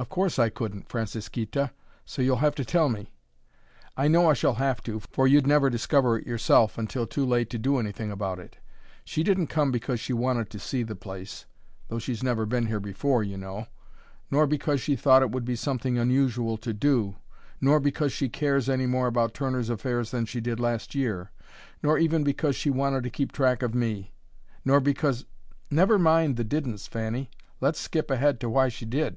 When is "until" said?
6.78-7.04